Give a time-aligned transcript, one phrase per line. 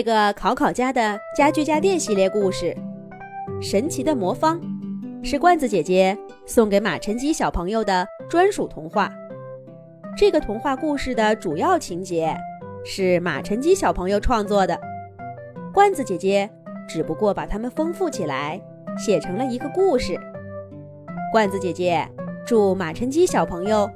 [0.00, 2.74] 这个考考家的家具家电系列故事
[3.62, 4.58] 《神奇的魔方》
[5.22, 9.12] 是罐子姐姐送给马晨基小朋友的专属童话。
[10.16, 12.34] 这个童话故事的主要情节
[12.82, 14.80] 是马晨基小朋友创作的，
[15.70, 16.48] 罐子姐姐
[16.88, 18.58] 只不过把它们丰富起来，
[18.96, 20.18] 写成了一个故事。
[21.30, 22.08] 罐子姐姐
[22.46, 23.86] 祝马晨基小朋友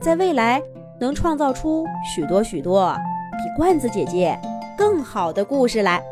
[0.00, 0.60] 在未来
[0.98, 2.92] 能创造出许多许多
[3.38, 4.36] 比罐子姐姐。
[4.82, 6.02] 更好的故事来，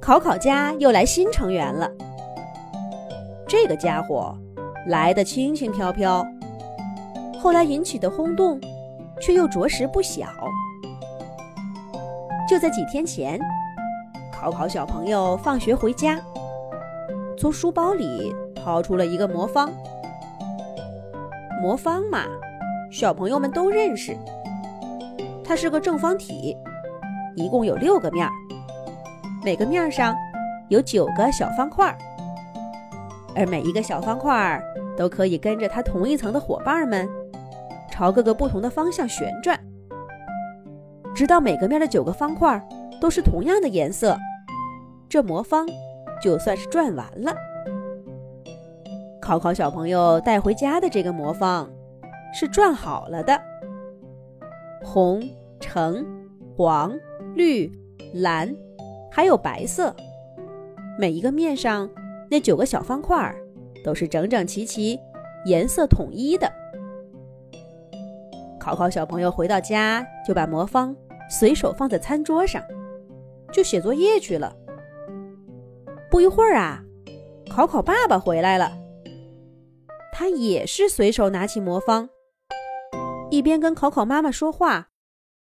[0.00, 1.90] 考考家又来新成员了。
[3.46, 4.34] 这个家伙
[4.86, 6.26] 来的轻轻飘飘，
[7.38, 8.58] 后来引起的轰动
[9.20, 10.26] 却又着实不小。
[12.48, 13.38] 就在几天前，
[14.32, 16.18] 考考小朋友放学回家，
[17.36, 19.70] 从书包里掏出了一个魔方。
[21.60, 22.24] 魔方嘛，
[22.90, 24.16] 小朋友们都认识，
[25.44, 26.56] 它是个正方体。
[27.36, 28.32] 一共有六个面儿，
[29.44, 30.14] 每个面上
[30.68, 31.96] 有九个小方块儿，
[33.34, 34.62] 而每一个小方块儿
[34.96, 37.08] 都可以跟着它同一层的伙伴们
[37.90, 39.58] 朝各个不同的方向旋转，
[41.14, 42.60] 直到每个面的九个方块
[43.00, 44.16] 都是同样的颜色，
[45.08, 45.66] 这魔方
[46.20, 47.34] 就算是转完了。
[49.20, 51.70] 考考小朋友带回家的这个魔方
[52.32, 53.40] 是转好了的，
[54.82, 55.22] 红、
[55.60, 56.04] 橙、
[56.56, 56.92] 黄。
[57.34, 57.70] 绿、
[58.14, 58.54] 蓝，
[59.10, 59.94] 还有白色，
[60.98, 61.88] 每一个面上
[62.28, 63.34] 那九个小方块
[63.84, 64.98] 都是整整齐齐、
[65.46, 66.50] 颜色统一的。
[68.58, 70.94] 考考小朋友回到家就把魔方
[71.30, 72.62] 随手放在餐桌上，
[73.52, 74.54] 就写作业去了。
[76.10, 76.82] 不一会儿啊，
[77.48, 78.72] 考考爸爸回来了，
[80.12, 82.10] 他也是随手拿起魔方，
[83.30, 84.88] 一边跟考考妈妈说话，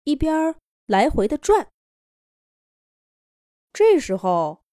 [0.03, 0.55] 一边。
[0.87, 1.67] 来回的转。
[3.73, 4.63] 这时候，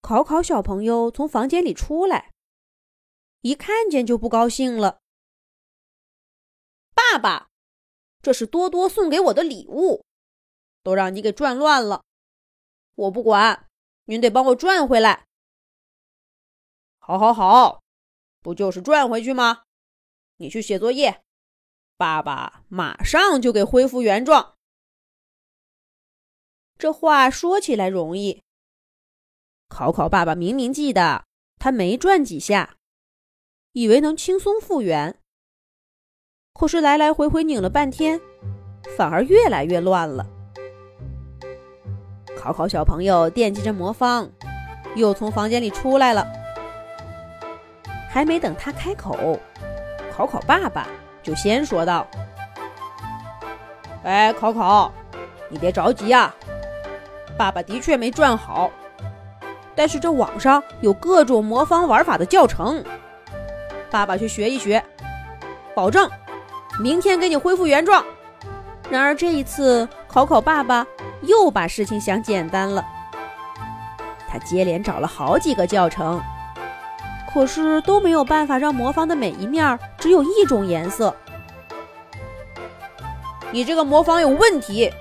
[0.00, 2.32] 考考小朋友从房间里出来，
[3.40, 5.00] 一看见就不高兴了。
[6.94, 7.48] 爸爸，
[8.20, 10.04] 这是多多送给我的礼物，
[10.82, 12.04] 都让你给转乱了。
[12.94, 13.68] 我不管，
[14.04, 15.26] 您得帮我转回来。
[16.98, 17.82] 好，好，好，
[18.40, 19.62] 不就是转回去吗？
[20.36, 21.22] 你去写作业，
[21.96, 24.51] 爸爸马上就给恢复原状。
[26.82, 28.42] 这话说起来容易。
[29.68, 31.26] 考考爸爸明明记得
[31.60, 32.74] 他没转几下，
[33.70, 35.16] 以为能轻松复原，
[36.52, 38.20] 可是来来回回拧了半天，
[38.96, 40.26] 反而越来越乱了。
[42.36, 44.28] 考考小朋友惦记着魔方，
[44.96, 46.26] 又从房间里出来了。
[48.10, 49.38] 还没等他开口，
[50.12, 50.88] 考考爸爸
[51.22, 52.04] 就先说道
[54.02, 54.92] ：“哎，考考，
[55.48, 56.34] 你别着急啊。”
[57.42, 58.70] 爸爸的确没转好，
[59.74, 62.84] 但是这网上有各种魔方玩法的教程，
[63.90, 64.80] 爸爸去学一学，
[65.74, 66.08] 保证
[66.78, 68.04] 明天给你恢复原状。
[68.88, 70.86] 然而这一次，考考爸爸
[71.22, 72.86] 又把事情想简单了，
[74.28, 76.22] 他接连找了好几个教程，
[77.34, 81.12] 可是都没有办法让魔方的每一面只有一种颜色。
[83.50, 84.92] 你这个魔方有问题。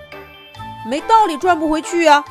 [0.86, 2.24] 没道理转不回去呀！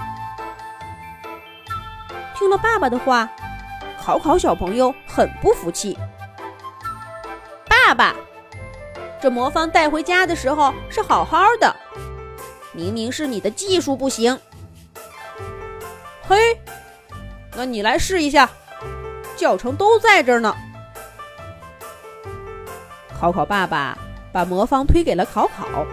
[2.36, 3.28] 听了爸爸的话，
[4.02, 5.96] 考考小朋友很不服气。
[7.68, 8.14] 爸爸，
[9.20, 11.74] 这魔方带回家的时候是好好的，
[12.72, 14.38] 明明是你的技术不行。
[16.26, 16.58] 嘿，
[17.54, 18.48] 那你来试一下，
[19.36, 20.56] 教程都在这儿呢。
[23.18, 23.98] 考考爸爸
[24.32, 25.84] 把魔方推给了考考。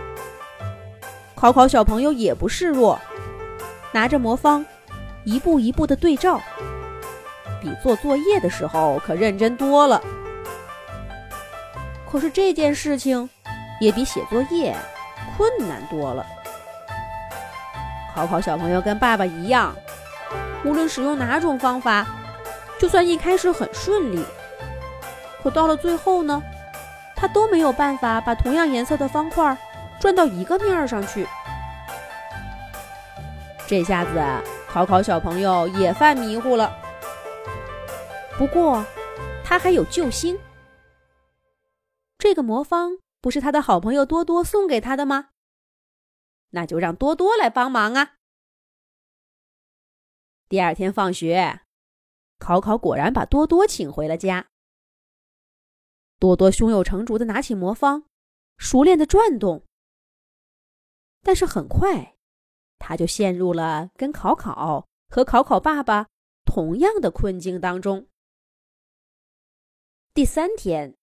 [1.40, 3.00] 考考小朋友也不示弱，
[3.92, 4.66] 拿着魔方，
[5.24, 6.42] 一步一步的对照，
[7.62, 10.02] 比做作业的时候可认真多了。
[12.10, 13.30] 可是这件事情，
[13.80, 14.76] 也比写作业
[15.38, 16.26] 困难多了。
[18.16, 19.76] 考考小朋友跟爸爸一样，
[20.66, 22.04] 无论使用哪种方法，
[22.80, 24.26] 就算一开始很顺利，
[25.44, 26.42] 可到了最后呢，
[27.16, 29.56] 他都没有办法把同样颜色的方块。
[30.00, 31.28] 转到一个面上去，
[33.68, 36.72] 这下子考考小朋友也犯迷糊了。
[38.38, 38.86] 不过，
[39.44, 40.40] 他还有救星。
[42.18, 45.30] 这个魔方不是他的好朋友多多送给他的吗？
[46.52, 48.16] 那就让多多来帮忙啊！
[50.48, 51.60] 第二天放学，
[52.40, 54.48] 考考果然把多多请回了家。
[56.20, 58.06] 多多胸有成竹的拿起魔方，
[58.58, 59.66] 熟练的转动。
[61.22, 62.17] 但是很快，
[62.80, 66.08] 他就陷入了跟考考和考考爸爸
[66.46, 68.08] 同样的困境当中。
[70.14, 70.96] 第三天，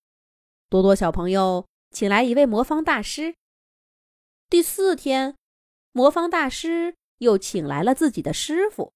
[0.69, 3.37] 多多小朋友请来一位魔方大师。
[4.51, 5.37] 第四天，
[5.93, 8.93] 魔方大师又请来了自己的师傅。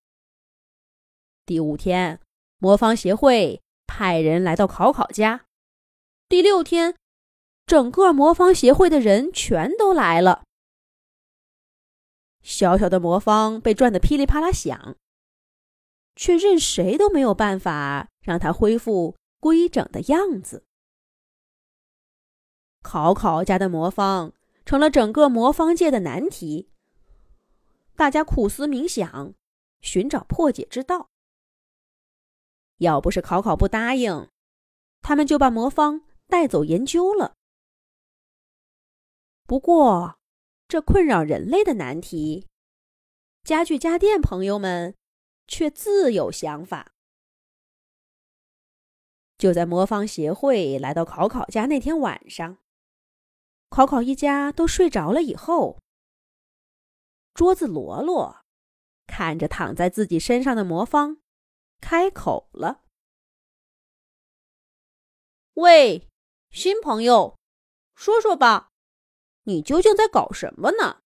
[1.47, 2.21] 第五天，
[2.59, 5.47] 魔方协会派人来到考考家。
[6.29, 6.97] 第六天，
[7.65, 10.45] 整个魔方协会的人全都来了。
[12.49, 14.97] 小小的魔方被转得噼里啪啦响，
[16.17, 20.65] 却任谁都没有办法让它恢复规整的样子。
[22.83, 24.33] 考考家的魔方
[24.65, 26.71] 成了整个魔方界的难题，
[27.95, 29.35] 大家苦思冥想，
[29.83, 31.11] 寻找破解之道。
[32.79, 34.31] 要不是考考不答应，
[35.03, 37.37] 他们就把魔方带走研究了。
[39.45, 40.18] 不过，
[40.69, 42.47] 这困扰人类的难题，
[43.43, 44.95] 家具家电朋友们
[45.47, 46.93] 却自有想法。
[49.39, 52.59] 就在魔方协会来到考考家那天晚上，
[53.71, 55.81] 考考一家都睡着了以后，
[57.33, 58.45] 桌子罗罗
[59.07, 61.23] 看着躺在自己身上的魔方。
[61.81, 62.83] 开口了
[65.55, 66.09] ：“喂，
[66.51, 67.39] 新朋友，
[67.95, 68.73] 说说吧，
[69.49, 71.01] 你究竟在搞什么呢？”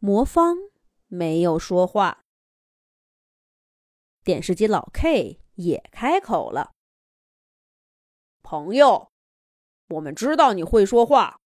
[0.00, 0.56] 魔方
[1.06, 2.24] 没有说话。
[4.24, 6.72] 电视机老 K 也开口了
[8.42, 9.12] ：“朋友，
[9.88, 11.38] 我们知道你会说话，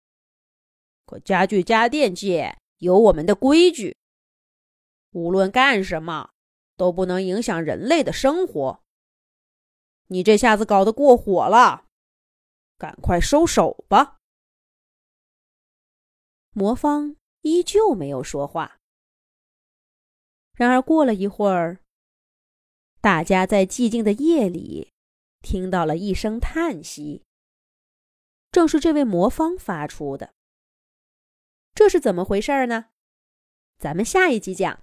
[1.04, 3.96] 可家具家电界有我们的规矩，
[5.10, 6.30] 无论干什么。”
[6.74, 8.82] 都不能影响人类的生活。
[10.06, 11.86] 你这下子搞得过火了，
[12.82, 14.18] 赶快收手吧。
[16.50, 18.80] 魔方依旧没有说话。
[20.54, 21.78] 然而过了一会儿，
[23.00, 24.92] 大家在寂静的夜里
[25.42, 27.22] 听到了一声叹息，
[28.50, 30.34] 正是这位魔方发出的。
[31.72, 32.86] 这是怎么回事呢？
[33.78, 34.80] 咱们下一集讲。